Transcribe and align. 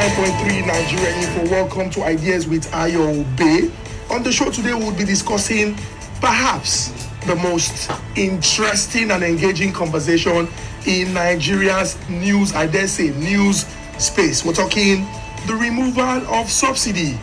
99.3 0.00 0.66
Nigeria 0.66 1.14
Info. 1.18 1.50
Welcome 1.50 1.90
to 1.90 2.02
Ideas 2.04 2.48
with 2.48 2.64
Ayo 2.70 3.20
Obe. 3.20 3.70
On 4.10 4.22
the 4.22 4.32
show 4.32 4.50
today, 4.50 4.72
we'll 4.72 4.96
be 4.96 5.04
discussing 5.04 5.74
perhaps 6.22 6.88
the 7.26 7.36
most 7.36 7.90
interesting 8.16 9.10
and 9.10 9.22
engaging 9.22 9.74
conversation 9.74 10.48
in 10.86 11.12
Nigeria's 11.12 11.98
news, 12.08 12.54
I 12.54 12.66
dare 12.66 12.88
say, 12.88 13.10
news 13.10 13.66
space. 13.98 14.42
We're 14.42 14.54
talking 14.54 15.06
the 15.46 15.54
removal 15.54 16.02
of 16.34 16.50
subsidy. 16.50 17.20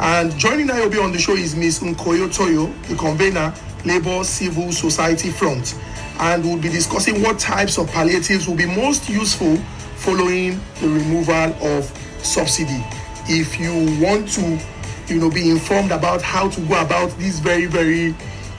And 0.00 0.36
joining 0.36 0.66
Ayo 0.66 0.86
Obe 0.86 0.98
on 1.00 1.12
the 1.12 1.20
show 1.20 1.36
is 1.36 1.54
Miss 1.54 1.78
Nkoyo 1.78 2.34
Toyo, 2.34 2.66
the 2.88 2.96
convener, 2.96 3.54
Labour 3.84 4.24
Civil 4.24 4.72
Society 4.72 5.30
Front. 5.30 5.78
And 6.18 6.42
we'll 6.42 6.58
be 6.58 6.68
discussing 6.68 7.22
what 7.22 7.38
types 7.38 7.78
of 7.78 7.86
palliatives 7.92 8.48
will 8.48 8.56
be 8.56 8.66
most 8.66 9.08
useful 9.08 9.56
following 9.98 10.60
the 10.80 10.88
removal 10.88 11.54
of 11.76 12.07
subsidy. 12.22 12.84
If 13.28 13.58
you 13.60 13.72
want 14.04 14.28
to, 14.32 14.58
you 15.06 15.20
know, 15.20 15.30
be 15.30 15.50
informed 15.50 15.92
about 15.92 16.22
how 16.22 16.48
to 16.48 16.60
go 16.62 16.80
about 16.80 17.10
this 17.18 17.38
very, 17.38 17.66
very 17.66 18.14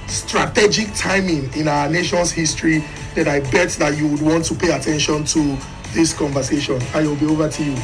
strategic 0.08 0.94
timing 0.94 1.52
in 1.54 1.68
our 1.68 1.90
nation's 1.90 2.32
history, 2.32 2.84
then 3.16 3.28
I 3.28 3.40
bet 3.52 3.70
that 3.80 3.98
you 3.98 4.08
would 4.08 4.22
want 4.22 4.46
to 4.46 4.56
pay 4.56 4.72
attention 4.72 5.24
to 5.26 5.58
this 5.94 6.14
conversation. 6.14 6.80
Ayo 6.94 7.12
Obe 7.14 7.32
over 7.32 7.50
to 7.50 7.64
you. 7.64 7.76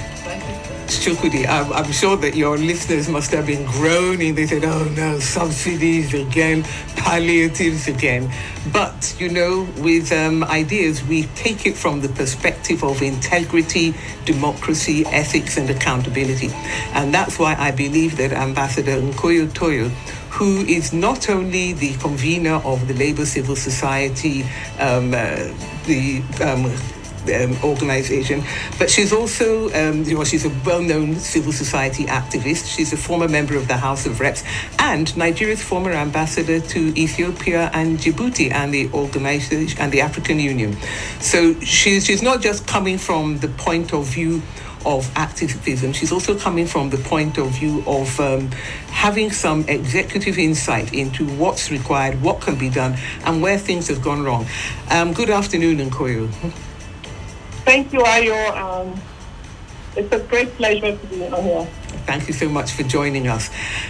Chukwudi, 0.88 1.48
I'm, 1.48 1.72
I'm 1.74 1.92
sure 1.92 2.16
that 2.18 2.36
your 2.36 2.58
listeners 2.58 3.10
must 3.10 3.32
have 3.32 3.48
been 3.48 3.66
groaning. 3.66 4.36
They 4.36 4.48
said, 4.48 4.64
oh 4.64 4.84
no, 4.96 5.20
subsidies 5.20 6.14
again, 6.14 6.64
palliatives 6.96 7.88
again. 7.88 8.32
But, 8.72 9.16
you 9.20 9.30
know, 9.30 9.68
with 9.78 10.12
um, 10.12 10.44
ideas, 10.44 11.04
we 11.04 11.24
take 11.36 11.66
it 11.66 11.76
from 11.76 12.02
the 12.02 12.10
perspective 12.10 12.84
of 12.84 13.02
integrity, 13.02 13.94
democracy, 14.26 15.06
ethics, 15.08 15.58
and 15.58 15.70
accountability. 15.70 16.50
And 16.94 17.14
that's 17.14 17.38
why 17.38 17.56
I 17.58 17.72
believe 17.72 18.18
that 18.18 18.32
Ambassador 18.32 19.02
Nkoyo 19.02 19.54
Toyo 19.54 19.92
who 20.36 20.66
is 20.66 20.92
not 20.92 21.30
only 21.30 21.72
the 21.72 21.94
convener 21.96 22.56
of 22.66 22.90
the 22.90 22.94
Labour 22.94 23.26
Civil 23.26 23.56
Society, 23.56 24.44
um, 24.80 25.14
uh, 25.14 25.36
the 25.86 26.22
um, 26.44 26.70
um, 27.30 27.58
organization, 27.64 28.44
but 28.78 28.90
she's 28.90 29.12
also, 29.14 29.72
um, 29.74 30.04
you 30.04 30.16
know, 30.16 30.24
she's 30.24 30.46
a 30.46 30.52
well-known 30.66 31.16
civil 31.16 31.52
society 31.52 32.06
activist. 32.06 32.74
She's 32.74 32.94
a 32.94 32.98
former 32.98 33.28
member 33.28 33.56
of 33.56 33.68
the 33.68 33.78
House 33.78 34.06
of 34.06 34.20
Reps 34.20 34.44
and 34.80 35.16
Nigeria's 35.18 35.62
former 35.62 35.92
ambassador 35.92 36.60
to 36.60 36.80
Ethiopia 37.00 37.70
and 37.74 37.98
Djibouti 37.98 38.52
and 38.52 38.74
the 38.74 38.90
organization 38.94 39.80
and 39.80 39.92
the 39.92 40.02
African 40.02 40.40
Union. 40.40 40.78
So 41.20 41.60
she's 41.62 42.06
she's 42.06 42.22
not 42.22 42.42
just 42.42 42.68
coming 42.68 42.98
from 42.98 43.40
the 43.40 43.48
point 43.48 43.94
of 43.94 44.06
view 44.06 44.42
of 44.86 45.12
activism. 45.16 45.94
She's 45.94 46.12
also 46.12 46.38
coming 46.38 46.68
from 46.68 46.90
the 46.90 46.98
point 46.98 47.38
of 47.38 47.50
view 47.52 47.84
of 47.88 48.20
um, 48.20 48.52
having 48.92 49.32
some 49.32 49.66
executive 49.68 50.38
insight 50.38 50.94
into 50.94 51.26
what's 51.26 51.72
required, 51.72 52.22
what 52.22 52.42
can 52.42 52.56
be 52.56 52.70
done, 52.70 52.96
and 53.26 53.42
where 53.42 53.58
things 53.58 53.88
have 53.88 54.02
gone 54.02 54.24
wrong. 54.24 54.46
Um, 54.92 55.14
good 55.14 55.30
afternoon, 55.30 55.78
Nkoyo. 55.90 56.30
Thank 57.66 57.94
you, 57.94 58.00
Ayo. 58.00 58.56
Um, 58.56 59.02
it's 59.96 60.14
a 60.14 60.20
great 60.20 60.50
pleasure 60.56 60.96
to 60.96 61.08
be 61.08 61.26
on 61.26 61.44
here. 61.44 61.66
Thank 62.06 62.28
you 62.28 62.34
so 62.34 62.48
much 62.48 62.74
for 62.74 62.84
joining 62.84 63.28
us. 63.28 63.50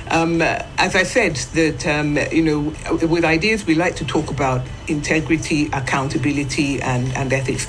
Um, 0.09 0.41
as 0.41 0.95
I 0.95 1.03
said, 1.03 1.35
that 1.35 1.85
um, 1.85 2.17
you 2.31 2.41
know, 2.41 2.59
with 3.05 3.25
ideas, 3.25 3.65
we 3.65 3.75
like 3.75 3.97
to 3.97 4.05
talk 4.05 4.29
about 4.29 4.65
integrity, 4.87 5.65
accountability, 5.73 6.81
and, 6.81 7.11
and 7.17 7.33
ethics. 7.33 7.67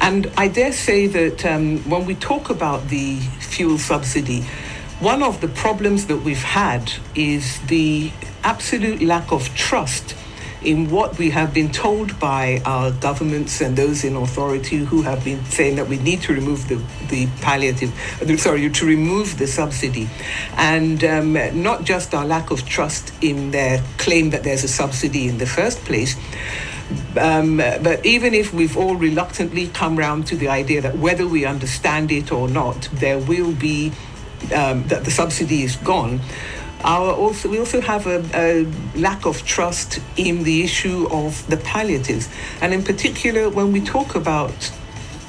And 0.00 0.30
I 0.36 0.46
dare 0.46 0.72
say 0.72 1.08
that 1.08 1.44
um, 1.44 1.78
when 1.90 2.06
we 2.06 2.14
talk 2.14 2.50
about 2.50 2.88
the 2.88 3.16
fuel 3.40 3.78
subsidy, 3.78 4.42
one 5.00 5.24
of 5.24 5.40
the 5.40 5.48
problems 5.48 6.06
that 6.06 6.18
we've 6.18 6.38
had 6.42 6.92
is 7.16 7.58
the 7.62 8.12
absolute 8.44 9.02
lack 9.02 9.32
of 9.32 9.52
trust 9.56 10.14
in 10.62 10.90
what 10.90 11.18
we 11.18 11.30
have 11.30 11.54
been 11.54 11.70
told 11.70 12.18
by 12.18 12.60
our 12.64 12.90
governments 12.90 13.60
and 13.60 13.76
those 13.76 14.04
in 14.04 14.16
authority 14.16 14.78
who 14.78 15.02
have 15.02 15.24
been 15.24 15.44
saying 15.44 15.76
that 15.76 15.88
we 15.88 15.98
need 15.98 16.20
to 16.22 16.32
remove 16.32 16.66
the, 16.68 16.82
the 17.08 17.26
palliative, 17.40 17.92
sorry, 18.38 18.68
to 18.68 18.86
remove 18.86 19.38
the 19.38 19.46
subsidy. 19.46 20.08
And 20.56 21.02
um, 21.04 21.62
not 21.62 21.84
just 21.84 22.14
our 22.14 22.26
lack 22.26 22.50
of 22.50 22.66
trust 22.66 23.12
in 23.22 23.50
their 23.52 23.82
claim 23.98 24.30
that 24.30 24.42
there's 24.42 24.64
a 24.64 24.68
subsidy 24.68 25.28
in 25.28 25.38
the 25.38 25.46
first 25.46 25.78
place. 25.84 26.16
Um, 27.18 27.58
but 27.58 28.04
even 28.04 28.34
if 28.34 28.52
we've 28.52 28.76
all 28.76 28.96
reluctantly 28.96 29.68
come 29.68 29.96
round 29.96 30.26
to 30.28 30.36
the 30.36 30.48
idea 30.48 30.80
that 30.80 30.96
whether 30.96 31.26
we 31.26 31.44
understand 31.44 32.10
it 32.10 32.32
or 32.32 32.48
not, 32.48 32.88
there 32.92 33.18
will 33.18 33.52
be 33.52 33.92
um, 34.54 34.86
that 34.88 35.04
the 35.04 35.10
subsidy 35.10 35.62
is 35.62 35.76
gone, 35.76 36.20
our 36.84 37.12
also, 37.12 37.48
we 37.48 37.58
also 37.58 37.80
have 37.80 38.06
a, 38.06 38.24
a, 38.34 38.64
lack 38.96 39.26
of 39.26 39.44
trust 39.44 40.00
in 40.16 40.44
the 40.44 40.62
issue 40.62 41.08
of 41.10 41.48
the 41.48 41.56
palliatives. 41.56 42.28
And 42.60 42.72
in 42.72 42.82
particular, 42.84 43.48
when 43.48 43.72
we 43.72 43.80
talk 43.80 44.14
about 44.14 44.72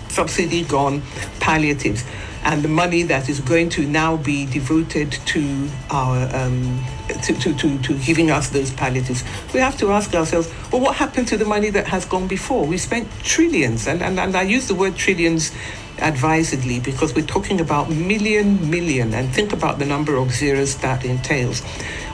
subsidy 0.10 0.64
gone 0.64 1.02
palliatives 1.40 2.04
and 2.44 2.64
the 2.64 2.68
money 2.68 3.04
that 3.04 3.30
is 3.30 3.40
going 3.40 3.70
to 3.70 3.86
now 3.86 4.18
be 4.18 4.46
devoted 4.46 5.12
to 5.12 5.70
our 5.90 6.36
um, 6.36 6.84
to, 7.10 7.34
to, 7.34 7.54
to, 7.54 7.78
to 7.80 7.98
giving 8.00 8.32
us 8.32 8.50
those 8.50 8.72
palliatives, 8.72 9.24
we 9.54 9.60
have 9.60 9.78
to 9.78 9.92
ask 9.92 10.14
ourselves, 10.14 10.52
well, 10.72 10.82
what 10.82 10.96
happened 10.96 11.28
to 11.30 11.38
the 11.38 11.46
money 11.46 11.70
that 11.70 11.88
has 11.88 12.06
gone 12.06 12.28
before? 12.28 12.66
We 12.66 12.78
spent 12.78 13.10
trillions, 13.24 13.88
and, 13.88 14.02
and, 14.02 14.20
and 14.20 14.36
I 14.36 14.44
use 14.44 14.68
the 14.68 14.76
word 14.76 14.96
trillions 14.96 15.52
advisedly 16.00 16.80
because 16.80 17.14
we're 17.14 17.26
talking 17.26 17.60
about 17.60 17.90
million, 17.90 18.70
million, 18.70 19.14
and 19.14 19.30
think 19.34 19.54
about 19.54 19.80
the 19.80 19.86
number 19.86 20.16
of 20.16 20.32
zeros 20.32 20.78
that 20.78 21.04
entails 21.04 21.62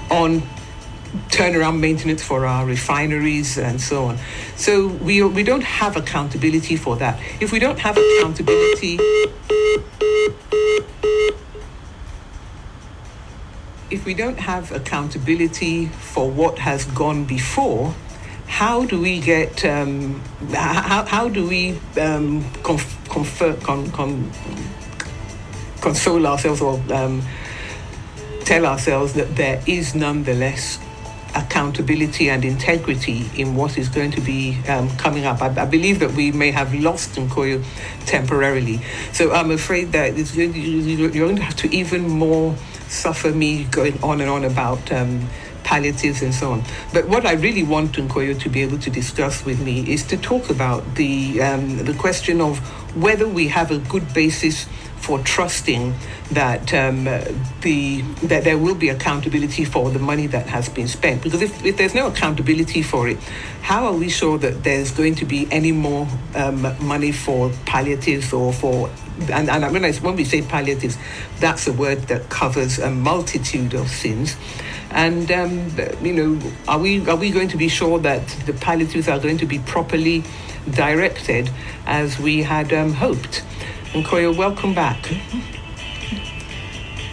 on 0.10 0.42
turnaround 1.30 1.80
maintenance 1.80 2.22
for 2.24 2.46
our 2.46 2.66
refineries 2.66 3.58
and 3.58 3.80
so 3.80 4.06
on. 4.06 4.18
So 4.56 4.88
we, 4.88 5.22
we 5.24 5.44
don't 5.44 5.64
have 5.64 5.96
accountability 5.96 6.76
for 6.76 6.96
that. 6.98 7.20
If 7.40 7.52
we 7.52 7.60
don't 7.60 7.80
have 7.80 7.98
accountability, 7.98 8.98
if 13.90 14.06
we 14.06 14.14
don't 14.14 14.40
have 14.40 14.72
accountability 14.72 15.88
for 15.88 16.30
what 16.30 16.60
has 16.60 16.86
gone 16.86 17.26
before, 17.26 17.94
how 18.48 18.86
do 18.86 19.00
we 19.02 19.20
get 19.20 19.66
um, 19.66 20.22
how, 20.52 21.04
how 21.06 21.30
do 21.30 21.48
we 21.48 21.80
um, 22.00 22.44
conf- 22.64 23.10
confer, 23.10 23.54
con, 23.56 23.90
con, 23.92 24.32
console 25.82 26.26
ourselves 26.26 26.62
or 26.62 26.82
um, 26.94 27.22
tell 28.42 28.66
ourselves 28.66 29.14
that 29.14 29.36
there 29.36 29.62
is 29.66 29.96
nonetheless 29.96 30.80
accountability 31.36 32.30
and 32.30 32.46
integrity 32.46 33.26
in 33.36 33.56
what 33.56 33.78
is 33.78 33.90
going 33.90 34.10
to 34.12 34.22
be 34.22 34.58
um, 34.70 34.90
coming 34.98 35.26
up. 35.26 35.42
I, 35.42 35.48
I, 35.62 35.66
believe 35.66 36.00
that 36.00 36.12
we 36.14 36.32
may 36.32 36.50
have 36.52 36.74
lost 36.74 37.16
Nkoyo 37.16 37.64
temporarily. 38.06 38.80
So 39.12 39.34
I'm 39.34 39.52
afraid 39.52 39.92
that 39.92 40.16
to, 40.16 40.46
you're 40.46 41.10
going 41.10 41.36
to 41.36 41.42
have 41.42 41.58
to 41.58 41.76
even 41.76 42.08
more 42.08 42.56
suffer 42.88 43.32
me 43.32 43.66
going 43.66 44.02
on 44.02 44.22
and 44.22 44.30
on 44.30 44.44
about 44.44 44.92
um, 44.92 45.28
palliatives 45.64 46.22
and 46.22 46.34
so 46.34 46.52
on. 46.52 46.64
But 46.94 47.08
what 47.08 47.26
I 47.26 47.34
really 47.34 47.64
want 47.64 47.94
Nkoyo 47.94 48.40
to 48.40 48.50
be 48.50 48.62
able 48.62 48.80
to 48.80 48.90
discuss 48.90 49.44
with 49.44 49.60
me 49.60 49.92
is 49.92 50.04
to 50.08 50.18
talk 50.18 50.50
about 50.50 50.96
the 50.96 51.42
um, 51.42 51.78
the 51.86 51.94
question 51.94 52.40
of 52.40 52.60
whether 52.96 53.28
we 53.28 53.48
have 53.50 53.72
a 53.72 53.80
good 53.80 54.14
basis 54.14 54.68
for 55.06 55.20
trusting 55.20 55.94
that 56.32 56.74
um, 56.74 57.04
the 57.62 58.02
that 58.24 58.44
there 58.44 58.58
will 58.58 58.74
be 58.74 58.90
accountability 58.90 59.66
for 59.66 59.92
the 59.92 60.00
money 60.00 60.28
that 60.28 60.48
has 60.48 60.70
been 60.70 60.88
spent. 60.88 61.22
Because 61.22 61.42
if, 61.42 61.64
if 61.64 61.78
there's 61.78 61.94
no 61.94 62.08
accountability 62.08 62.82
for 62.82 63.08
it, 63.08 63.18
how 63.62 63.86
are 63.86 63.94
we 63.94 64.10
sure 64.10 64.38
that 64.40 64.64
there's 64.64 64.92
going 64.92 65.16
to 65.16 65.26
be 65.26 65.48
any 65.52 65.72
more 65.72 66.08
um, 66.36 66.62
money 66.84 67.12
for 67.12 67.52
palliatives 67.66 68.34
or 68.34 68.54
for 68.54 68.90
and, 69.32 69.50
and 69.50 69.72
when, 69.72 69.86
I, 69.86 69.94
when 69.94 70.16
we 70.16 70.24
say 70.24 70.42
palliatives, 70.42 70.98
that's 71.40 71.68
a 71.68 71.74
word 71.74 72.04
that 72.04 72.30
covers 72.30 72.80
a 72.80 72.90
multitude 72.92 73.74
of 73.74 73.90
sins. 73.90 74.36
And 74.92 75.32
um, 75.32 75.72
you 76.02 76.14
know, 76.14 76.52
are 76.68 76.80
we 76.80 77.08
are 77.10 77.16
we 77.16 77.32
going 77.32 77.50
to 77.50 77.58
be 77.58 77.68
sure 77.68 78.00
that 78.00 78.28
the 78.46 78.54
palliatives 78.54 79.08
are 79.08 79.20
going 79.20 79.38
to 79.40 79.46
be 79.46 79.60
properly 79.60 80.24
directed 80.72 81.50
as 81.86 82.18
we 82.20 82.44
had 82.44 82.72
um, 82.72 82.94
hoped? 82.94 83.44
And 83.94 84.06
Nkoyo, 84.06 84.36
welcome 84.38 84.74
back. 84.74 85.04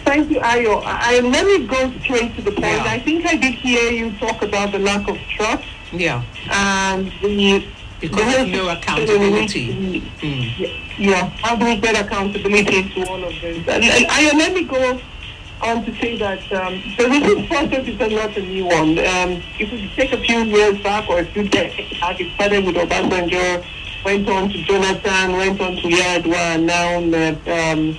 Thank 0.05 0.31
you, 0.31 0.39
Ayo. 0.41 0.81
I, 0.85 1.21
let 1.21 1.45
me 1.45 1.65
go 1.65 1.91
straight 1.99 2.35
to 2.35 2.41
the 2.41 2.51
point. 2.51 2.65
Yeah. 2.65 2.83
I 2.85 2.99
think 2.99 3.25
I 3.25 3.35
did 3.35 3.55
hear 3.55 3.91
you 3.91 4.11
talk 4.17 4.41
about 4.41 4.71
the 4.71 4.79
lack 4.79 5.07
of 5.07 5.17
trust. 5.35 5.63
Yeah. 5.91 6.23
And 6.49 7.07
the 7.21 7.65
because 7.99 8.25
there's 8.33 8.51
no 8.51 8.67
accountability. 8.69 10.01
Mm. 10.19 10.82
Yeah. 10.97 11.31
We 11.59 11.77
get 11.77 12.05
accountability 12.05 12.89
to 12.89 13.07
all 13.09 13.23
of 13.23 13.33
this? 13.41 13.57
And, 13.67 13.83
and 13.83 14.05
Ayo, 14.05 14.33
let 14.33 14.53
me 14.53 14.63
go 14.63 14.99
on 15.61 15.83
to 15.85 15.95
say 15.95 16.17
that 16.17 16.39
um, 16.51 16.81
the 16.97 17.07
recent 17.09 17.47
process 17.47 17.87
is 17.87 17.97
not 17.97 18.37
a 18.37 18.41
new 18.41 18.65
one. 18.65 18.99
Um, 18.99 19.41
if 19.59 19.71
we 19.71 19.89
take 19.95 20.11
a 20.11 20.17
few 20.17 20.43
years 20.43 20.81
back 20.81 21.09
or 21.09 21.19
a 21.19 21.25
few 21.25 21.47
decades 21.47 21.99
back, 21.99 22.19
it 22.19 22.33
started 22.35 22.65
with 22.65 22.75
Obasanjo, 22.75 23.65
went 24.03 24.27
on 24.27 24.49
to 24.49 24.63
Jonathan, 24.63 25.33
went 25.33 25.61
on 25.61 25.75
to 25.77 25.87
and 25.87 26.65
now 26.65 26.97
um, 26.97 27.97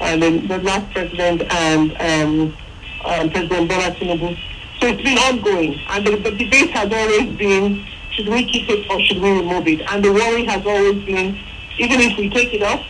uh, 0.00 0.16
the, 0.16 0.38
the 0.46 0.58
last 0.58 0.92
president 0.92 1.42
and 1.50 1.90
um, 1.98 2.56
uh, 3.04 3.28
President 3.30 3.68
Bola 3.68 3.90
Tinubu. 3.92 4.36
So 4.80 4.88
it's 4.88 5.02
been 5.02 5.16
ongoing, 5.18 5.80
and 5.88 6.06
the, 6.06 6.16
the 6.16 6.30
debate 6.32 6.70
has 6.70 6.92
always 6.92 7.34
been: 7.36 7.86
should 8.12 8.28
we 8.28 8.44
keep 8.44 8.68
it 8.68 8.90
or 8.90 9.00
should 9.00 9.22
we 9.22 9.30
remove 9.30 9.66
it? 9.68 9.80
And 9.90 10.04
the 10.04 10.12
worry 10.12 10.44
has 10.44 10.66
always 10.66 11.02
been, 11.04 11.38
even 11.78 12.00
if 12.00 12.18
we 12.18 12.30
take 12.30 12.52
it 12.54 12.62
off, 12.62 12.84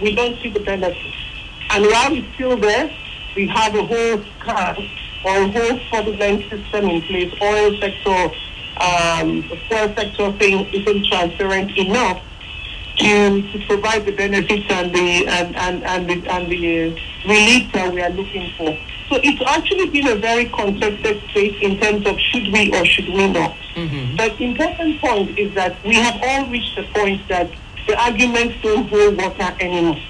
we 0.00 0.14
don't 0.14 0.40
see 0.40 0.50
the 0.50 0.60
benefits. 0.60 1.16
And 1.70 1.84
while 1.84 2.14
it's 2.14 2.34
still 2.34 2.56
there, 2.56 2.90
we 3.36 3.46
have 3.48 3.74
a 3.74 3.84
whole 3.84 4.22
car 4.40 4.76
or 5.24 5.42
a 5.42 5.48
whole 5.48 5.78
fraudulent 5.88 6.42
system 6.50 6.86
in 6.86 7.02
place. 7.02 7.32
Oil 7.40 7.78
sector, 7.80 8.34
um, 8.80 9.42
the 9.48 9.56
fuel 9.68 9.94
sector 9.94 10.32
thing 10.38 10.66
isn't 10.72 11.06
transparent 11.06 11.76
enough 11.76 12.22
to, 12.96 13.42
to 13.52 13.66
provide 13.66 14.04
the 14.04 14.12
benefits 14.12 14.66
and 14.70 14.94
the 14.94 15.26
and, 15.26 15.56
and, 15.56 15.84
and 15.84 16.08
the 16.08 16.28
and 16.30 16.50
the 16.50 16.92
uh, 16.92 17.28
relief 17.28 17.72
that 17.72 17.92
we 17.92 18.02
are 18.02 18.10
looking 18.10 18.52
for. 18.56 18.76
So 19.08 19.18
it's 19.22 19.42
actually 19.46 19.90
been 19.90 20.06
a 20.06 20.16
very 20.16 20.46
contested 20.46 21.20
space 21.30 21.56
in 21.60 21.78
terms 21.80 22.06
of 22.06 22.18
should 22.18 22.52
we 22.52 22.72
or 22.72 22.84
should 22.84 23.08
we 23.08 23.32
not. 23.32 23.56
Mm-hmm. 23.74 24.16
The 24.16 24.42
important 24.42 25.00
point 25.00 25.38
is 25.38 25.54
that 25.54 25.82
we 25.84 25.94
have 25.94 26.20
all 26.22 26.50
reached 26.50 26.76
the 26.76 26.84
point 26.94 27.26
that 27.28 27.50
the 27.86 27.98
arguments 28.00 28.56
don't 28.62 28.88
hold 28.88 29.16
water 29.16 29.56
anymore. 29.60 30.00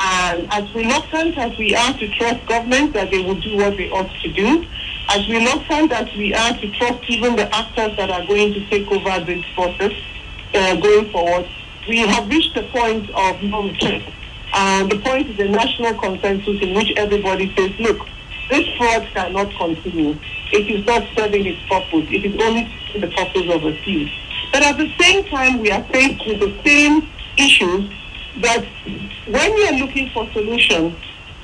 And 0.00 0.48
as 0.52 0.74
reluctant 0.74 1.38
as 1.38 1.56
we 1.58 1.74
are 1.76 1.92
to 1.92 2.08
trust 2.08 2.44
government 2.46 2.92
that 2.94 3.10
they 3.10 3.22
will 3.22 3.40
do 3.40 3.56
what 3.56 3.76
they 3.76 3.88
ought 3.90 4.10
to 4.22 4.32
do, 4.32 4.66
as 5.10 5.28
reluctant 5.28 5.92
as 5.92 6.12
we 6.16 6.34
are 6.34 6.56
to 6.56 6.70
trust 6.72 7.04
even 7.08 7.36
the 7.36 7.54
actors 7.54 7.96
that 7.96 8.10
are 8.10 8.26
going 8.26 8.52
to 8.54 8.66
take 8.68 8.90
over 8.90 9.24
this 9.24 9.44
process 9.54 9.92
uh, 10.54 10.76
going 10.76 11.10
forward, 11.10 11.48
we 11.88 11.98
have 11.98 12.28
reached 12.28 12.54
the 12.54 12.62
point 12.64 13.08
of 13.10 13.42
no 13.42 13.64
return. 13.68 14.02
And 14.54 14.90
the 14.90 14.98
point 14.98 15.28
is 15.30 15.38
a 15.38 15.48
national 15.48 15.94
consensus 15.94 16.60
in 16.60 16.74
which 16.74 16.92
everybody 16.96 17.54
says, 17.54 17.78
look, 17.78 18.06
this 18.50 18.68
fraud 18.76 19.06
cannot 19.14 19.50
continue. 19.54 20.16
It 20.52 20.68
is 20.68 20.84
not 20.84 21.06
serving 21.16 21.46
its 21.46 21.62
purpose. 21.68 22.06
It 22.10 22.24
is 22.24 22.40
only 22.40 22.70
the 22.92 23.08
purpose 23.08 23.48
of 23.50 23.64
a 23.64 23.74
few. 23.82 24.08
But 24.52 24.62
at 24.62 24.76
the 24.76 24.92
same 25.00 25.24
time, 25.24 25.60
we 25.60 25.70
are 25.70 25.82
faced 25.84 26.26
with 26.26 26.40
the 26.40 26.54
same 26.62 27.08
issues 27.38 27.90
that 28.40 28.64
when 29.26 29.56
you 29.56 29.64
are 29.64 29.78
looking 29.78 30.10
for 30.10 30.30
solutions, 30.32 30.94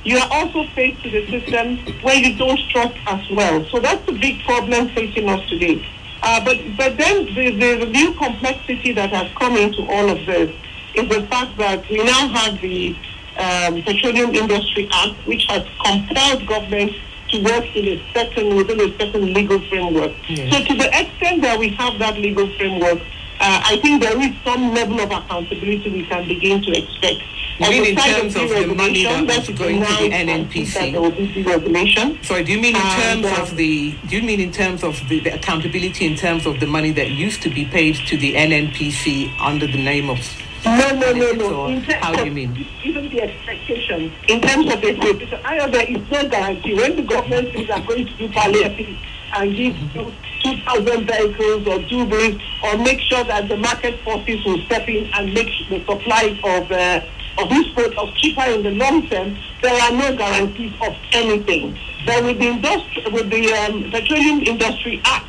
you 0.03 0.17
are 0.17 0.29
also 0.31 0.63
faced 0.75 1.03
with 1.03 1.13
a 1.13 1.25
system 1.29 1.77
where 2.03 2.15
you 2.15 2.37
don't 2.37 2.59
trust 2.69 2.95
as 3.07 3.29
well. 3.31 3.65
So 3.65 3.79
that's 3.79 4.05
the 4.05 4.13
big 4.13 4.41
problem 4.43 4.89
facing 4.89 5.27
us 5.27 5.47
today. 5.49 5.85
Uh, 6.21 6.43
but 6.43 6.57
but 6.77 6.97
then 6.97 7.25
the, 7.33 7.51
the, 7.51 7.85
the 7.85 7.91
new 7.91 8.13
complexity 8.13 8.93
that 8.93 9.09
has 9.11 9.31
come 9.37 9.55
into 9.55 9.81
all 9.89 10.09
of 10.09 10.25
this 10.25 10.53
is 10.95 11.09
the 11.09 11.25
fact 11.27 11.57
that 11.57 11.87
we 11.89 11.97
now 12.03 12.27
have 12.27 12.59
the 12.61 12.95
um, 13.37 13.81
Petroleum 13.83 14.35
Industry 14.35 14.87
Act, 14.91 15.15
which 15.25 15.45
has 15.47 15.65
compelled 15.83 16.45
government 16.45 16.91
to 17.31 17.43
work 17.43 17.75
in 17.75 17.85
a 17.87 18.13
certain 18.13 18.55
within 18.55 18.79
a 18.79 18.97
certain 18.97 19.33
legal 19.33 19.59
framework. 19.69 20.11
So 20.27 20.63
to 20.63 20.73
the 20.75 20.89
extent 20.93 21.41
that 21.41 21.57
we 21.59 21.69
have 21.69 21.99
that 21.99 22.17
legal 22.17 22.47
framework, 22.57 22.99
uh, 23.41 23.61
I 23.63 23.79
think 23.81 24.01
there 24.01 24.19
is 24.21 24.35
some 24.43 24.73
level 24.73 24.99
of 24.99 25.11
accountability 25.11 25.89
we 25.89 26.05
can 26.05 26.27
begin 26.27 26.61
to 26.61 26.71
expect. 26.71 27.23
You 27.59 27.69
mean 27.69 27.85
in 27.85 27.95
terms 27.95 28.35
of 28.35 28.49
the 28.49 28.67
money 28.67 29.03
that 29.03 29.25
was 29.25 29.49
going 29.49 29.81
to 29.81 29.85
the 29.85 30.11
announced, 30.11 30.51
I 30.57 30.65
think 30.65 30.73
that 30.73 30.87
NNPC? 30.87 30.91
There 30.91 31.01
will 31.01 31.11
be 31.11 31.27
deregulation. 31.27 32.23
Sorry, 32.25 32.43
do 32.43 32.51
you 32.53 32.59
mean 32.59 32.75
in 32.75 32.81
terms 32.81 33.25
uh, 33.25 33.41
of 33.41 33.55
the 33.55 33.95
do 34.07 34.15
you 34.15 34.21
mean 34.21 34.39
in 34.39 34.51
terms 34.51 34.83
of 34.83 34.97
the, 35.09 35.19
the 35.19 35.35
accountability 35.35 36.05
in 36.05 36.15
terms 36.15 36.45
of 36.45 36.59
the 36.59 36.67
money 36.67 36.91
that 36.91 37.11
used 37.11 37.41
to 37.43 37.49
be 37.49 37.65
paid 37.65 37.95
to 38.07 38.17
the 38.17 38.35
NNPC 38.35 39.37
under 39.39 39.67
the 39.67 39.81
name 39.81 40.09
of 40.09 40.19
No, 40.65 40.91
no, 40.95 41.13
no, 41.13 41.31
no. 41.33 41.67
In 41.67 41.81
terms 41.83 42.03
how 42.03 42.13
do 42.15 42.25
you 42.25 42.31
mean? 42.31 42.65
Even 42.83 43.09
the 43.09 43.21
expectations 43.21 44.11
in 44.27 44.41
terms 44.41 44.71
of 44.73 44.81
the 44.81 44.89
expectation, 44.89 45.39
I 45.45 45.57
know 45.57 45.69
there 45.69 45.89
is 45.89 46.09
no 46.11 46.27
guarantee 46.27 46.73
when 46.75 46.95
the 46.95 47.03
government 47.03 47.55
are 47.69 47.81
going 47.81 48.05
to 48.05 48.13
do 48.17 48.27
palliative 48.29 48.97
and 49.33 49.55
give 49.55 49.77
you 49.95 50.11
2,000 50.43 51.05
vehicles 51.07 51.67
or 51.67 51.79
do 51.87 52.05
this 52.07 52.41
or 52.63 52.77
make 52.77 52.99
sure 53.01 53.23
that 53.25 53.47
the 53.47 53.57
market 53.57 53.99
forces 54.01 54.43
will 54.45 54.59
step 54.65 54.87
in 54.89 55.05
and 55.13 55.33
make 55.33 55.49
the 55.69 55.79
supply 55.85 56.37
of 56.43 56.71
uh, 56.71 57.01
of 57.37 57.47
this 57.49 57.67
product 57.73 58.17
cheaper 58.17 58.41
in 58.43 58.63
the 58.63 58.71
long 58.71 59.07
term, 59.07 59.37
there 59.61 59.73
are 59.83 59.91
no 59.91 60.13
guarantees 60.17 60.73
of 60.81 60.93
anything. 61.13 61.77
But 62.05 62.23
with 62.25 62.39
the 62.39 62.47
industri- 62.47 63.11
with 63.13 63.29
the 63.29 63.53
um, 63.53 63.89
Petroleum 63.91 64.41
Industry 64.41 65.01
Act, 65.05 65.25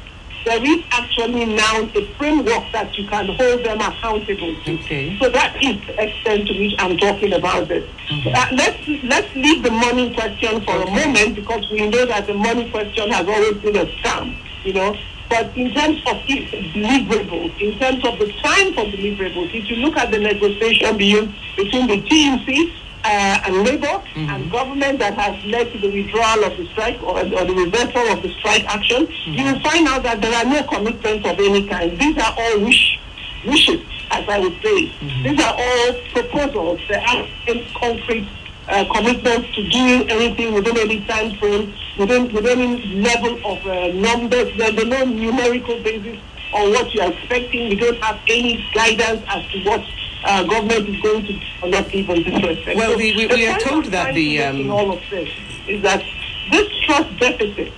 there 0.51 0.65
is 0.65 0.83
actually 0.91 1.45
now 1.45 1.89
a 1.95 2.05
framework 2.15 2.65
that 2.73 2.99
you 2.99 3.07
can 3.07 3.27
hold 3.27 3.65
them 3.65 3.81
accountable 3.81 4.53
to. 4.65 4.75
Okay. 4.81 5.17
So 5.21 5.31
that 5.31 5.55
is 5.63 5.77
the 5.87 6.03
extent 6.03 6.49
to 6.49 6.59
which 6.59 6.75
I'm 6.81 6.99
talking 6.99 7.33
about 7.33 7.69
this. 7.69 7.89
Uh, 8.11 8.49
let's 8.51 8.89
let's 9.05 9.33
leave 9.37 9.63
the 9.63 9.71
money 9.71 10.13
question 10.13 10.61
for 10.63 10.75
a 10.75 10.91
moment 10.91 11.37
because 11.37 11.71
we 11.71 11.89
know 11.89 12.05
that 12.05 12.27
the 12.27 12.35
money 12.35 12.69
question 12.69 13.11
has 13.11 13.29
always 13.29 13.63
been 13.63 13.77
a 13.77 13.87
scam, 14.03 14.37
you 14.65 14.73
know. 14.73 14.97
But 15.29 15.57
in 15.57 15.73
terms 15.73 15.99
of 16.07 16.17
deliverables, 16.27 17.61
in 17.61 17.79
terms 17.79 18.05
of 18.05 18.19
the 18.19 18.33
time 18.43 18.75
for 18.75 18.85
deliverables, 18.91 19.55
if 19.55 19.71
you 19.71 19.77
look 19.77 19.97
at 19.97 20.11
the 20.11 20.19
negotiation 20.19 20.97
between, 20.97 21.87
the 21.87 22.03
TUC 22.03 22.75
uh, 23.05 23.41
and 23.47 23.55
Labour 23.65 24.03
and 24.15 24.51
government 24.51 24.99
that 24.99 25.15
has 25.15 25.45
led 25.47 25.73
to 25.73 25.79
the 25.79 25.91
withdrawal 25.91 26.45
of 26.45 26.57
the 26.57 26.67
strike 26.73 27.03
or, 27.03 27.19
or 27.21 27.45
the 27.45 27.55
reversal 27.55 28.07
of 28.13 28.23
the 28.23 28.29
strike 28.39 28.65
action, 28.67 29.09
you 29.25 29.45
will 29.45 29.61
find 29.61 29.89
out 29.89 30.03
that 30.03 30.21
there 30.21 30.35
are 30.35 30.45
no 30.45 30.63
commitments 30.69 31.27
of 31.29 31.39
any 31.39 31.67
kind. 31.67 31.99
These 31.99 32.19
are 32.19 32.35
all 32.37 32.61
wish, 32.61 33.01
wishes, 33.47 33.81
as 34.11 34.29
I 34.29 34.39
would 34.39 34.57
say. 34.63 34.93
These 35.23 35.41
are 35.41 35.55
all 35.57 35.95
proposals. 36.13 36.81
There 36.89 37.01
are 37.01 37.27
any 37.49 37.67
concrete 37.75 38.29
uh, 38.69 38.85
commitments 38.95 39.55
to 39.55 39.69
doing 39.69 40.09
anything 40.11 40.53
within 40.55 40.77
any 40.79 41.05
time 41.07 41.37
frame, 41.39 41.73
within, 41.99 42.33
within 42.33 42.59
any 42.61 43.01
level 43.01 43.35
of 43.47 43.67
uh, 43.67 43.89
numbers. 43.95 44.57
There's 44.59 44.85
no 44.87 45.05
numerical 45.05 45.83
basis 45.83 46.19
on 46.53 46.71
what 46.71 46.93
you 46.93 47.01
are 47.01 47.13
expecting. 47.13 47.71
We 47.71 47.77
don't 47.77 47.97
have 48.03 48.19
any 48.29 48.65
guidance 48.75 49.23
as 49.29 49.47
to 49.53 49.59
what 49.65 49.81
uh, 50.25 50.43
government 50.45 50.89
is 50.89 51.01
going 51.01 51.23
to 51.27 51.33
do 51.33 51.41
or 51.63 51.69
not 51.69 51.95
even 51.95 52.23
this 52.23 52.43
respect. 52.43 52.77
Well, 52.77 52.97
we- 52.97 53.13
we- 53.17 53.27
we 53.27 53.47
are 53.47 53.59
told 53.59 53.85
that 53.87 54.15
the, 54.15 54.43
um, 54.43 54.71
all 54.71 54.93
of 54.93 55.01
this 55.11 55.29
is 55.67 55.83
that 55.83 56.03
this 56.51 56.69
trust 56.85 57.09
deficit 57.19 57.73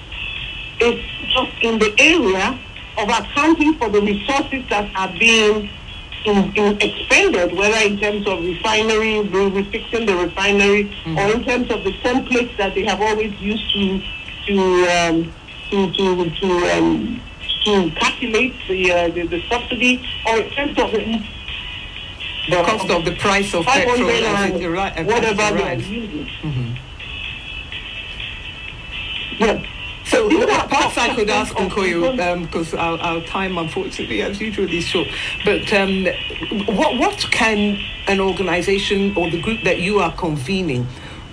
is 0.80 1.00
just 1.34 1.52
in 1.62 1.78
the 1.78 1.92
area 1.98 2.58
of 2.98 3.08
accounting 3.08 3.74
for 3.74 3.88
the 3.88 4.00
resources 4.00 4.62
that 4.70 4.88
are 4.96 5.12
being 5.18 5.68
in, 6.24 6.52
in 6.54 6.76
expended, 6.80 7.52
whether 7.56 7.78
in 7.86 7.98
terms 7.98 8.26
of 8.28 8.44
refinery, 8.44 9.20
re- 9.20 9.50
refixing 9.62 10.06
the 10.06 10.14
refinery, 10.16 10.90
or 11.16 11.30
in 11.32 11.42
terms 11.44 11.70
of 11.70 11.82
the 11.84 11.92
templates 12.04 12.56
that 12.58 12.74
they 12.74 12.84
have 12.84 13.00
always 13.00 13.32
used 13.40 13.72
to 13.72 14.00
to 14.46 14.56
um, 14.98 15.32
to 15.70 15.90
to 15.92 16.30
to, 16.30 16.46
um, 16.76 17.20
to 17.64 17.90
calculate 17.92 18.54
the, 18.68 18.92
uh, 18.92 19.08
the 19.08 19.22
the 19.26 19.42
subsidy, 19.48 20.00
or 20.26 20.38
in 20.38 20.50
terms 20.50 20.78
of 20.78 20.92
the, 20.92 21.22
the 22.50 22.62
cost 22.62 22.90
of 22.90 23.04
the 23.04 23.14
price 23.16 23.54
of 23.54 23.64
petrol 23.64 23.96
500 23.96 24.24
as 24.24 24.50
it 24.50 24.62
arri- 24.62 25.06
whatever 25.06 25.26
it 25.28 25.36
they 25.36 25.42
are 25.42 25.56
arrives. 25.56 25.88
using. 25.88 26.26
Mm-hmm. 26.26 26.84
So 30.04 30.26
uh, 30.26 30.46
are 30.46 30.68
perhaps 30.68 30.98
I 30.98 31.14
could 31.14 31.30
ask 31.30 31.54
Nkoyo, 31.54 32.42
because 32.42 32.74
um, 32.74 32.80
our, 32.80 32.98
our 32.98 33.20
time, 33.22 33.56
unfortunately, 33.56 34.22
as 34.22 34.40
usual, 34.40 34.68
is 34.68 34.84
short. 34.84 35.08
But 35.44 35.72
um, 35.72 36.06
what 36.76 36.98
what 36.98 37.18
can 37.30 37.78
an 38.08 38.20
organisation 38.20 39.16
or 39.16 39.30
the 39.30 39.40
group 39.40 39.62
that 39.64 39.78
you 39.78 40.00
are 40.00 40.12
convening, 40.12 40.84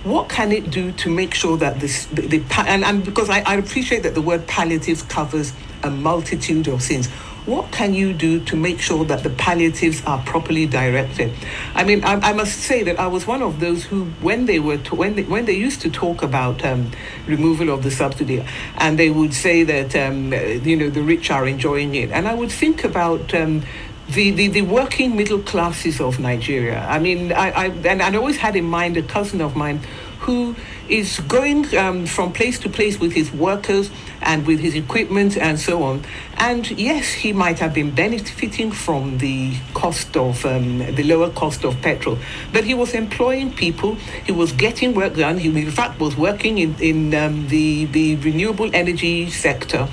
what 0.04 0.28
can 0.28 0.52
it 0.52 0.70
do 0.70 0.92
to 0.92 1.10
make 1.10 1.34
sure 1.34 1.56
that 1.58 1.80
this 1.80 2.06
the, 2.06 2.22
the 2.22 2.44
and, 2.66 2.84
and 2.84 3.04
because 3.04 3.28
I, 3.28 3.40
I 3.40 3.56
appreciate 3.56 4.02
that 4.04 4.14
the 4.14 4.22
word 4.22 4.46
palliative 4.46 5.08
covers 5.08 5.52
a 5.82 5.90
multitude 5.90 6.68
of 6.68 6.80
sins. 6.82 7.08
What 7.46 7.72
can 7.72 7.94
you 7.94 8.12
do 8.12 8.40
to 8.44 8.56
make 8.56 8.80
sure 8.80 9.04
that 9.06 9.22
the 9.22 9.30
palliatives 9.30 10.04
are 10.04 10.18
properly 10.24 10.66
directed? 10.66 11.32
I 11.74 11.84
mean, 11.84 12.04
I, 12.04 12.30
I 12.30 12.32
must 12.32 12.58
say 12.58 12.82
that 12.82 13.00
I 13.00 13.06
was 13.06 13.26
one 13.26 13.42
of 13.42 13.60
those 13.60 13.84
who, 13.84 14.04
when 14.20 14.46
they 14.46 14.58
were 14.58 14.76
to, 14.78 14.94
when 14.94 15.16
they, 15.16 15.22
when 15.22 15.46
they 15.46 15.56
used 15.56 15.80
to 15.82 15.90
talk 15.90 16.22
about 16.22 16.64
um, 16.64 16.90
removal 17.26 17.70
of 17.70 17.82
the 17.82 17.90
subsidy, 17.90 18.44
and 18.76 18.98
they 18.98 19.10
would 19.10 19.32
say 19.32 19.64
that 19.64 19.96
um, 19.96 20.32
you 20.32 20.76
know 20.76 20.90
the 20.90 21.02
rich 21.02 21.30
are 21.30 21.46
enjoying 21.46 21.94
it, 21.94 22.10
and 22.10 22.28
I 22.28 22.34
would 22.34 22.52
think 22.52 22.84
about. 22.84 23.34
Um, 23.34 23.62
the, 24.10 24.32
the, 24.32 24.48
the 24.48 24.62
working 24.62 25.14
middle 25.14 25.38
classes 25.38 26.00
of 26.00 26.18
Nigeria. 26.18 26.80
I 26.80 26.98
mean, 26.98 27.32
I, 27.32 27.50
I, 27.50 27.66
and 27.66 28.02
I 28.02 28.12
always 28.16 28.38
had 28.38 28.56
in 28.56 28.64
mind 28.64 28.96
a 28.96 29.02
cousin 29.04 29.40
of 29.40 29.54
mine 29.54 29.82
who 30.20 30.54
is 30.88 31.18
going 31.20 31.74
um, 31.76 32.06
from 32.06 32.32
place 32.32 32.58
to 32.58 32.68
place 32.68 33.00
with 33.00 33.12
his 33.12 33.32
workers 33.32 33.90
and 34.22 34.46
with 34.46 34.60
his 34.60 34.74
equipment 34.74 35.36
and 35.36 35.58
so 35.58 35.82
on. 35.82 36.02
And 36.36 36.70
yes, 36.72 37.10
he 37.12 37.32
might 37.32 37.58
have 37.58 37.72
been 37.72 37.90
benefiting 37.94 38.70
from 38.70 39.18
the 39.18 39.54
cost 39.72 40.16
of 40.16 40.44
um, 40.44 40.78
the 40.78 41.02
lower 41.04 41.30
cost 41.30 41.64
of 41.64 41.80
petrol, 41.80 42.18
but 42.52 42.64
he 42.64 42.74
was 42.74 42.92
employing 42.94 43.52
people. 43.52 43.94
He 44.24 44.32
was 44.32 44.52
getting 44.52 44.94
work 44.94 45.16
done. 45.16 45.38
He, 45.38 45.48
in 45.48 45.70
fact, 45.70 46.00
was 46.00 46.16
working 46.16 46.58
in 46.58 46.74
in 46.80 47.14
um, 47.14 47.48
the 47.48 47.86
the 47.86 48.16
renewable 48.16 48.70
energy 48.74 49.30
sector, 49.30 49.88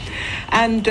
and. 0.50 0.88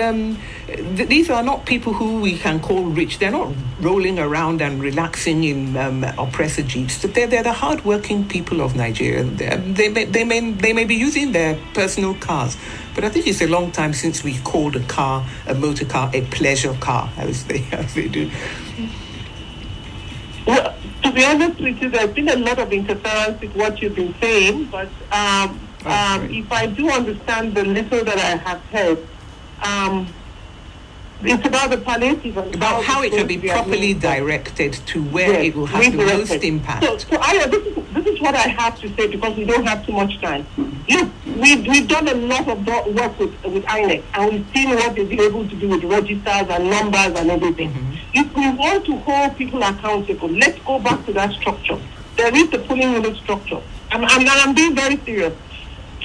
Th- 0.76 1.09
these 1.09 1.30
are 1.30 1.42
not 1.42 1.64
people 1.64 1.92
who 1.92 2.21
we 2.21 2.37
can 2.38 2.61
call 2.61 2.85
rich. 2.85 3.18
They're 3.18 3.30
not 3.30 3.52
rolling 3.80 4.18
around 4.18 4.61
and 4.61 4.80
relaxing 4.80 5.45
in 5.45 5.76
um, 5.76 6.04
oppressor 6.18 6.62
jeeps. 6.62 6.99
They're, 6.99 7.26
they're 7.26 7.42
the 7.42 7.52
hardworking 7.52 8.28
people 8.28 8.61
of 8.61 8.76
Nigeria. 8.76 9.25
They're, 9.25 9.56
they 9.56 9.88
may, 9.88 10.04
they, 10.04 10.25
may, 10.25 10.50
they 10.52 10.73
may 10.73 10.85
be 10.85 10.95
using 10.95 11.33
their 11.33 11.59
personal 11.75 12.14
cars, 12.14 12.56
but 12.95 13.04
I 13.04 13.09
think 13.09 13.26
it's 13.26 13.40
a 13.40 13.47
long 13.47 13.73
time 13.73 13.92
since 13.92 14.23
we 14.23 14.38
called 14.40 14.76
a 14.76 14.85
car, 14.85 15.26
a 15.47 15.54
motor 15.54 15.87
car, 15.87 16.11
a 16.12 16.21
pleasure 16.26 16.75
car, 16.75 17.11
as 17.16 17.45
they, 17.45 17.66
as 17.73 17.95
they 17.95 18.09
do. 18.09 18.30
Well, 20.47 20.75
to 21.02 21.12
be 21.12 21.25
honest 21.25 21.61
with 21.61 21.80
you, 21.83 21.90
there's 21.90 22.12
been 22.12 22.28
a 22.28 22.37
lot 22.37 22.59
of 22.59 22.73
interference 22.73 23.40
with 23.40 23.54
what 23.56 23.80
you've 23.83 23.97
been 23.97 24.14
saying, 24.21 24.66
but 24.66 24.88
um, 25.11 25.61
um, 25.85 26.30
if 26.30 26.50
I 26.52 26.66
do 26.66 26.90
understand 26.90 27.54
the 27.54 27.64
little 27.64 28.04
that 28.04 28.18
I 28.18 28.37
have 28.49 28.61
heard, 28.66 28.99
um, 29.64 30.06
it's 31.23 31.46
about 31.46 31.70
the 31.70 31.78
palliative 31.78 32.37
and 32.37 32.54
About 32.54 32.85
how 32.85 33.02
it 33.02 33.12
can 33.12 33.26
be 33.26 33.38
properly 33.38 33.94
directed 33.94 34.75
to 34.75 35.02
where 35.04 35.32
Yes, 35.32 35.44
it 35.46 35.56
will 35.56 35.66
have 35.66 35.92
the 35.92 35.99
most 35.99 36.44
impact. 36.44 36.85
So, 36.85 36.99
so 36.99 37.16
Ayo, 37.16 37.50
this 37.50 37.66
is, 37.66 37.94
this 37.94 38.06
is 38.06 38.20
what 38.20 38.35
I 38.35 38.49
have 38.49 38.78
to 38.80 38.88
say 38.94 39.06
because 39.08 39.37
we 39.37 39.44
don't 39.44 39.66
have 39.66 39.85
too 39.87 39.92
much 39.92 40.20
time. 40.20 40.46
Look, 40.88 41.08
we've, 41.40 41.66
we've 41.66 41.88
done 41.88 42.08
a 42.08 42.14
lot 42.14 42.49
of 42.49 42.66
work 42.66 43.18
with, 43.18 43.44
with 43.44 43.64
INEC 43.64 44.02
and 44.14 44.32
we've 44.32 44.46
seen 44.54 44.70
what 44.70 44.94
they've 44.94 45.08
been 45.08 45.20
able 45.20 45.49
to 45.49 45.56
do 45.56 45.68
with 45.68 45.85
registers 45.85 46.49
and 46.49 46.70
numbers 46.70 47.18
and 47.18 47.30
everything. 47.30 47.70
Mm-hmm. 47.70 47.94
If 48.14 48.35
we 48.35 48.50
want 48.50 48.85
to 48.87 48.96
hold 48.99 49.37
people 49.37 49.62
accountable, 49.62 50.28
let's 50.28 50.58
go 50.64 50.78
back 50.78 51.04
to 51.06 51.12
that 51.14 51.32
structure. 51.32 51.78
There 52.16 52.35
is 52.35 52.50
the 52.50 52.58
polling 52.61 52.92
unit 52.92 53.16
structure. 53.16 53.61
And, 53.90 54.02
and, 54.02 54.12
and 54.12 54.28
I'm 54.28 54.54
being 54.54 54.75
very 54.75 54.96
serious 54.99 55.35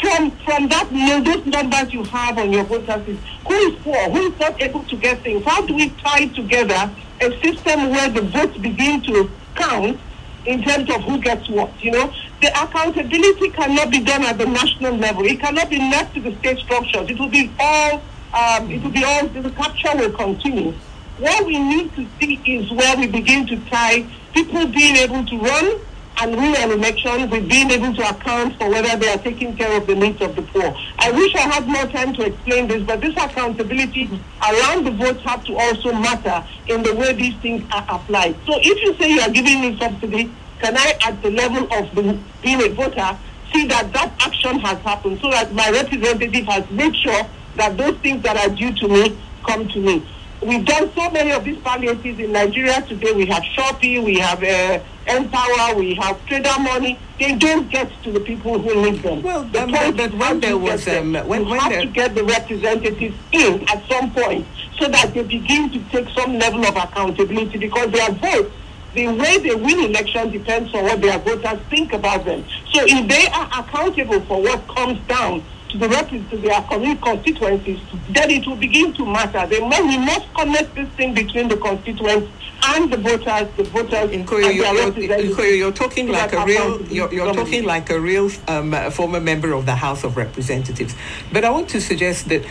from 0.02 0.32
from 0.44 0.68
that 0.70 0.90
those 1.24 1.46
numbers 1.46 1.94
you 1.94 2.04
have 2.06 2.38
on 2.38 2.52
your 2.52 2.64
voters 2.64 3.08
is 3.08 3.18
who 3.48 3.54
is 3.54 3.76
poor, 3.84 4.10
who 4.10 4.32
is 4.32 4.40
not 4.40 4.62
able 4.62 4.84
to 4.84 4.98
get 4.98 5.22
things. 5.22 5.46
How 5.46 5.66
do 5.66 5.76
we 5.76 5.90
tie 5.90 6.26
together 6.28 6.92
a 7.22 7.42
system 7.42 7.92
where 7.92 8.10
the 8.10 8.22
votes 8.22 8.58
begin 8.58 9.02
to 9.04 9.30
count 9.56 10.00
in 10.46 10.64
terms 10.64 10.90
of 10.90 11.04
who 11.04 11.20
gets 11.20 11.48
what? 11.50 11.72
You 11.84 11.92
know, 11.92 12.14
the 12.42 12.48
accountability 12.48 13.50
cannot 13.52 13.92
be 13.92 14.00
done 14.00 14.24
at 14.24 14.38
the 14.38 14.48
national 14.48 14.98
level. 14.98 15.26
It 15.26 15.40
cannot 15.40 15.70
be 15.70 15.78
left 15.78 16.16
to 16.16 16.22
the 16.22 16.36
state 16.40 16.58
structures. 16.60 17.10
It 17.10 17.20
will 17.20 17.30
be 17.30 17.52
all. 17.60 18.02
Um, 18.34 18.72
it 18.72 18.82
will 18.82 18.92
be 18.92 19.04
all. 19.04 19.28
The 19.28 19.52
capture 19.52 19.96
will 19.96 20.12
continue. 20.12 20.74
What 21.20 21.46
we 21.46 21.60
need 21.60 21.94
to 21.96 22.08
see 22.20 22.42
is 22.46 22.72
where 22.72 22.98
we 22.98 23.06
begin 23.06 23.46
to 23.48 23.58
tie 23.70 24.06
people 24.34 24.66
being 24.68 24.96
able 24.96 25.24
to 25.26 25.38
run 25.38 25.80
and 26.18 26.36
win 26.36 26.56
an 26.56 26.72
election 26.72 27.30
with 27.30 27.50
being 27.50 27.72
able 27.72 27.94
to 27.96 28.10
account 28.10 28.58
for 28.58 28.70
whether 28.70 28.96
they 28.98 29.10
are 29.10 29.18
taking 29.18 29.56
care 29.56 29.76
of 29.76 29.88
the 29.88 29.96
needs 29.96 30.22
of 30.22 30.36
the 30.36 30.42
poor. 30.44 30.76
I 31.00 31.12
wish 31.12 31.34
I 31.36 31.42
had 31.42 31.68
more 31.68 31.86
time 31.88 32.14
to 32.16 32.26
explain 32.26 32.68
this, 32.68 32.84
but 32.84 33.02
this 33.02 33.16
accountability 33.18 34.08
around 34.42 34.86
the 34.86 34.92
votes 34.92 35.22
have 35.24 35.44
to 35.46 35.56
also 35.58 35.92
matter 35.94 36.46
in 36.68 36.84
the 36.84 36.94
way 36.96 37.14
these 37.14 37.36
things 37.38 37.64
are 37.72 37.86
applied. 37.90 38.36
So 38.46 38.60
if 38.60 38.82
you 38.84 38.94
say 38.96 39.12
you 39.12 39.22
are 39.22 39.32
giving 39.32 39.62
me 39.62 39.78
subsidy, 39.80 40.32
can 40.60 40.78
I, 40.78 40.98
at 41.04 41.22
the 41.24 41.32
level 41.32 41.64
of 41.74 41.96
the, 41.96 42.20
being 42.44 42.62
a 42.62 42.70
voter, 42.70 43.18
see 43.52 43.66
that 43.68 43.92
that 43.94 44.14
action 44.20 44.60
has 44.60 44.78
happened 44.80 45.20
so 45.22 45.32
that 45.32 45.52
my 45.54 45.70
representative 45.72 46.46
has 46.46 46.70
made 46.70 46.96
sure 46.96 47.28
that 47.56 47.78
those 47.78 47.98
things 47.98 48.22
that 48.24 48.38
are 48.38 48.56
due 48.56 48.72
to 48.74 48.88
me 48.88 49.18
come 49.46 49.68
to 49.70 49.80
me. 49.80 50.06
We've 50.42 50.66
done 50.66 50.92
so 50.96 51.10
many 51.12 51.32
of 51.32 51.44
these 51.44 51.58
palliatives 51.60 52.20
in 52.20 52.32
Nigeria 52.32 52.82
today. 52.82 53.12
We 53.12 53.28
have 53.28 53.44
SURE-P, 53.56 54.00
we 54.00 54.18
have 54.18 54.42
uh, 54.44 54.80
N-Power, 55.06 55.76
we 55.76 55.94
have 55.96 56.24
Trader 56.26 56.50
Money. 56.60 56.98
They 57.20 57.36
don't 57.36 57.70
get 57.70 57.92
to 58.04 58.12
the 58.12 58.20
people 58.20 58.58
who 58.58 58.82
need 58.82 59.04
them. 59.04 59.22
Well, 59.22 59.44
the 59.44 59.64
um, 59.64 59.72
point 59.72 59.98
but 59.98 60.14
when 60.16 60.40
there 60.40 60.58
was, 60.58 60.88
um, 60.88 61.14
when- 61.14 61.28
when 61.48 61.60
have 61.60 61.72
there- 61.72 61.82
to 61.82 61.88
get 61.88 62.16
the 62.16 62.24
representatives 62.24 63.16
in 63.32 63.70
at 63.70 63.84
some 63.88 64.10
point 64.12 64.48
so 64.80 64.88
that 64.88 65.14
they 65.14 65.22
begin 65.22 65.70
to 65.70 65.80
take 65.92 66.08
some 66.18 66.40
level 66.40 66.66
of 66.66 66.76
accountability 66.76 67.60
because 67.60 67.92
their 67.92 68.10
votes 68.12 68.52
the 68.96 69.08
way 69.08 69.38
they 69.38 69.56
win 69.56 69.80
elections 69.86 70.34
depends 70.34 70.74
on 70.74 70.84
what 70.84 71.00
their 71.02 71.18
voters 71.20 71.60
think 71.70 71.94
about 71.94 72.26
them. 72.26 72.44
So 72.74 72.84
if 72.86 73.08
they 73.08 73.28
are 73.28 73.48
accountable 73.60 74.20
for 74.22 74.42
what 74.42 74.68
comes 74.68 75.00
down 75.08 75.44
to 75.72 75.78
the 75.78 75.88
rep- 75.90 76.10
to 76.10 76.38
their 76.38 76.62
community 76.64 77.02
constituencies, 77.02 77.80
then 78.10 78.30
it 78.30 78.46
will 78.46 78.56
begin 78.56 78.94
to 78.94 79.06
matter. 79.06 79.46
They 79.48 79.60
must, 79.60 79.84
we 79.84 79.98
must 79.98 80.34
connect 80.34 80.76
this 80.76 80.90
thing 80.90 81.14
between 81.14 81.48
the 81.48 81.58
constituents 81.58 82.30
and 82.64 82.92
the 82.92 82.98
voters, 82.98 83.48
the 83.58 83.64
voters 83.64 84.12
Nkoyo, 84.12 84.46
and 84.46 84.98
you're, 84.98 85.20
you're, 85.20 85.46
you're 85.56 85.72
talking 85.72 86.10
like 86.10 86.34
a 86.34 86.46
real, 86.46 86.82
you're, 86.88 87.12
you're 87.12 87.34
talking 87.34 87.64
like 87.64 87.90
a 87.90 88.00
real 88.00 88.30
um, 88.48 88.74
former 88.92 89.20
member 89.20 89.54
of 89.54 89.66
the 89.66 89.76
House 89.76 90.04
of 90.04 90.18
Representatives. 90.18 90.94
But 91.32 91.44
I 91.44 91.50
want 91.50 91.70
to 91.70 91.82
suggest 91.82 92.30
that 92.30 92.46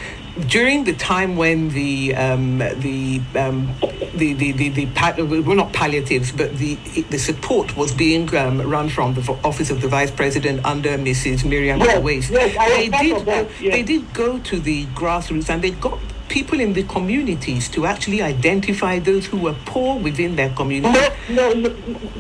during 0.49 0.85
the 0.85 0.93
time 0.95 1.37
when 1.37 1.69
the 1.71 2.15
um, 2.15 2.59
the, 2.59 3.21
um, 3.37 3.75
the 4.15 4.33
the 4.35 4.53
the 4.53 4.69
the 4.71 4.87
pa- 4.87 5.15
well 5.19 5.57
not 5.57 5.73
palliatives 5.73 6.33
but 6.33 6.57
the 6.59 6.75
the 7.11 7.19
support 7.19 7.77
was 7.77 7.93
being 7.93 8.35
um, 8.37 8.61
run 8.63 8.89
from 8.89 9.15
the 9.15 9.23
office 9.45 9.71
of 9.71 9.81
the 9.81 9.89
vice 9.89 10.11
president 10.11 10.65
under 10.65 10.97
Mrs. 10.99 11.45
Maryam 11.45 11.79
Yes, 11.81 11.99
Uwais. 11.99 12.31
yes, 12.31 12.77
they 12.77 12.89
did 12.89 13.25
go, 13.25 13.49
yes. 13.61 13.75
they 13.75 13.83
did 13.83 14.13
go 14.15 14.39
to 14.41 14.59
the 14.61 14.87
grassroots 14.87 15.49
and 15.49 15.63
they 15.63 15.71
got 15.73 15.99
people 16.31 16.61
in 16.61 16.73
the 16.73 16.85
communities 16.85 17.69
to 17.69 17.85
actually 17.85 18.23
identify 18.23 19.01
those 19.01 19.27
who 19.27 19.37
were 19.37 19.57
poor 19.67 19.99
within 19.99 20.37
their 20.37 20.49
community. 20.51 20.97
No, 21.29 21.53
no, 21.53 21.53
no, 21.53 21.77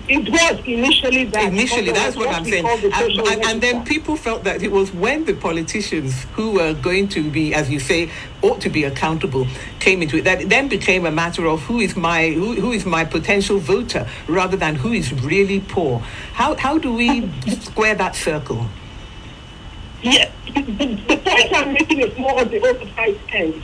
it 0.08 0.28
was 0.28 0.66
initially 0.66 1.24
that. 1.26 1.44
Initially, 1.44 1.92
that's 1.92 2.16
what 2.16 2.28
I'm 2.28 2.44
saying. 2.44 2.64
the 2.64 2.90
And, 2.92 3.28
and, 3.28 3.44
and 3.44 3.62
then 3.62 3.84
people 3.84 4.16
felt 4.16 4.42
that 4.44 4.62
it 4.62 4.72
was 4.72 4.92
when 4.92 5.24
the 5.24 5.34
politicians 5.34 6.24
who 6.32 6.50
were 6.50 6.74
going 6.74 7.08
to 7.10 7.30
be, 7.30 7.54
as 7.54 7.70
you 7.70 7.78
say, 7.78 8.10
ought 8.42 8.60
to 8.62 8.68
be 8.68 8.82
accountable, 8.82 9.46
came 9.78 10.02
into 10.02 10.16
it, 10.16 10.24
that 10.24 10.42
it 10.42 10.48
then 10.48 10.68
became 10.68 11.06
a 11.06 11.12
matter 11.12 11.46
of 11.46 11.62
who 11.62 11.78
is 11.78 11.94
my 11.96 12.30
who, 12.30 12.54
who 12.60 12.72
is 12.72 12.84
my 12.84 13.04
potential 13.04 13.58
voter 13.58 14.08
rather 14.26 14.56
than 14.56 14.74
who 14.74 14.92
is 14.92 15.12
really 15.22 15.60
poor. 15.60 16.00
How 16.32 16.56
how 16.56 16.78
do 16.78 16.92
we 16.92 17.30
square 17.60 17.94
that 17.94 18.16
circle? 18.16 18.66
Yes, 20.02 20.32
the, 20.54 20.60
the 21.08 21.16
point 21.16 21.54
I'm 21.54 21.72
making 21.74 22.00
is 22.00 22.18
more 22.18 22.40
on 22.40 22.48
the 22.48 22.60
oversight 22.60 23.18
end. 23.32 23.62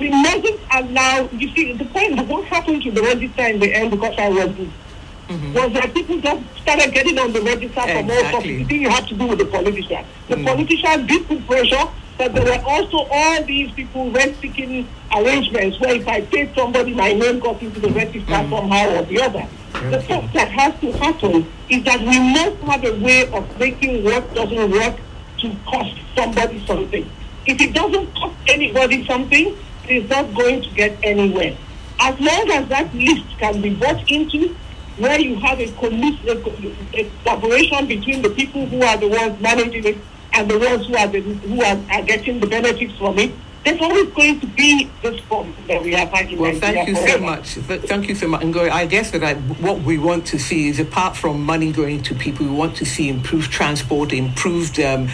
We 0.00 0.08
mustn't 0.08 0.60
allow, 0.72 1.28
you 1.30 1.54
see, 1.54 1.74
the 1.74 1.84
point 1.84 2.18
of 2.18 2.28
what 2.28 2.44
happened 2.46 2.82
to 2.84 2.90
the 2.90 3.02
register 3.02 3.42
in 3.42 3.60
the 3.60 3.72
end 3.72 3.90
because 3.90 4.14
I 4.18 4.30
was 4.30 4.48
mm-hmm. 4.48 5.52
was 5.52 5.72
that 5.74 5.92
people 5.94 6.20
just 6.20 6.42
started 6.62 6.92
getting 6.92 7.18
on 7.18 7.32
the 7.32 7.42
register 7.42 7.80
for 7.80 8.02
more 8.02 8.16
stuff. 8.16 8.44
Exactly. 8.44 8.58
You 8.58 8.66
think 8.66 8.80
you 8.80 8.88
have 8.88 9.06
to 9.08 9.14
do 9.14 9.26
with 9.26 9.38
the 9.38 9.44
politician. 9.46 10.04
The 10.28 10.36
mm. 10.36 10.46
politician 10.46 11.06
did 11.06 11.28
put 11.28 11.46
pressure, 11.46 11.84
but 12.18 12.34
there 12.34 12.44
were 12.44 12.64
also 12.64 13.06
all 13.10 13.42
these 13.44 13.70
people 13.72 14.10
rent-seeking 14.10 14.88
arrangements 15.14 15.78
where 15.80 15.96
if 15.96 16.08
I 16.08 16.22
paid 16.22 16.54
somebody, 16.54 16.94
my 16.94 17.12
name 17.12 17.38
got 17.38 17.60
into 17.62 17.80
the 17.80 17.90
register 17.90 18.32
mm. 18.32 18.50
somehow 18.50 18.96
or 18.96 19.02
the 19.04 19.20
other. 19.20 19.46
The 19.90 20.00
fact 20.02 20.32
that 20.34 20.48
has 20.48 20.80
to 20.80 20.92
happen 20.92 21.46
is 21.68 21.84
that 21.84 22.00
we 22.00 22.18
must 22.18 22.56
have 22.62 22.84
a 22.84 22.98
way 23.04 23.30
of 23.32 23.58
making 23.58 24.02
what 24.04 24.34
doesn't 24.34 24.70
work 24.70 24.96
to 25.38 25.56
cost 25.66 25.94
somebody 26.16 26.64
something. 26.66 27.08
If 27.46 27.60
it 27.60 27.72
doesn't 27.72 28.14
cost 28.14 28.36
anybody 28.48 29.06
something, 29.06 29.56
is 29.90 30.08
not 30.08 30.32
going 30.34 30.62
to 30.62 30.70
get 30.70 30.96
anywhere. 31.02 31.56
As 32.00 32.18
long 32.18 32.50
as 32.50 32.68
that 32.68 32.94
list 32.94 33.26
can 33.38 33.60
be 33.60 33.74
bought 33.74 34.10
into, 34.10 34.56
where 34.98 35.18
you 35.20 35.36
have 35.36 35.60
a, 35.60 35.70
collis- 35.72 36.24
a, 36.28 36.36
co- 36.40 36.72
a 36.94 37.10
collaboration 37.22 37.86
between 37.86 38.22
the 38.22 38.30
people 38.30 38.66
who 38.66 38.82
are 38.82 38.96
the 38.96 39.08
ones 39.08 39.40
managing 39.40 39.84
it 39.84 39.98
and 40.34 40.50
the 40.50 40.58
ones 40.58 40.86
who 40.86 40.96
are 40.96 41.06
the, 41.08 41.20
who 41.20 41.62
are, 41.62 41.78
are 41.92 42.02
getting 42.02 42.40
the 42.40 42.46
benefits 42.46 42.96
from 42.98 43.18
it, 43.18 43.32
there's 43.64 43.80
always 43.80 44.08
going 44.14 44.40
to 44.40 44.46
be 44.46 44.90
this 45.02 45.20
problem 45.22 45.54
that 45.68 45.82
we 45.82 45.92
have 45.92 46.10
Well, 46.10 46.22
Nigeria 46.52 46.60
thank 46.60 46.88
you 46.88 46.96
so 46.96 47.18
much. 47.18 47.46
Thank 47.88 48.08
you 48.08 48.14
so 48.14 48.26
much. 48.28 48.42
And 48.42 48.56
I 48.56 48.86
guess 48.86 49.10
that 49.10 49.22
I, 49.22 49.34
what 49.34 49.82
we 49.82 49.98
want 49.98 50.26
to 50.28 50.38
see 50.38 50.68
is 50.68 50.80
apart 50.80 51.14
from 51.16 51.42
money 51.44 51.70
going 51.70 52.02
to 52.04 52.14
people, 52.14 52.46
we 52.46 52.52
want 52.52 52.76
to 52.76 52.86
see 52.86 53.08
improved 53.10 53.52
transport, 53.52 54.12
improved 54.14 54.80
um, 54.80 55.08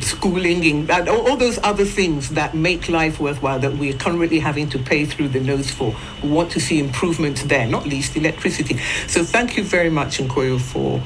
schooling, 0.00 0.64
in, 0.64 0.90
and 0.90 1.08
all, 1.08 1.28
all 1.28 1.36
those 1.36 1.58
other 1.62 1.84
things 1.84 2.30
that 2.30 2.54
make 2.54 2.88
life 2.88 3.20
worthwhile 3.20 3.58
that 3.58 3.76
we're 3.76 3.94
currently 3.96 4.38
having 4.38 4.68
to 4.70 4.78
pay 4.78 5.04
through 5.04 5.28
the 5.28 5.40
nose 5.40 5.70
for. 5.70 5.94
We 6.22 6.30
want 6.30 6.50
to 6.52 6.60
see 6.60 6.78
improvements 6.80 7.42
there, 7.44 7.66
not 7.66 7.86
least 7.86 8.16
electricity. 8.16 8.78
So 9.08 9.24
thank 9.24 9.56
you 9.58 9.62
very 9.64 9.90
much, 9.90 10.18
Nkoyo, 10.18 10.58
for 10.58 11.02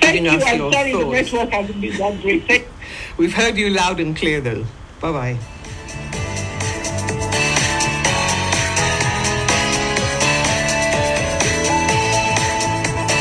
Thank 0.00 0.14
giving 0.14 0.24
you. 0.26 0.30
us 0.30 0.44
I'm 0.44 0.58
your 0.58 0.72
sorry 0.72 0.92
the 0.92 0.98
thoughts. 1.00 1.32
network 1.32 1.50
hasn't 1.50 1.80
been 1.80 1.96
that 1.98 2.20
great. 2.22 2.64
We've 3.16 3.34
heard 3.34 3.56
you 3.56 3.70
loud 3.70 3.98
and 3.98 4.16
clear, 4.16 4.40
though. 4.40 4.64
Bye 5.00 5.12
bye. 5.12 5.38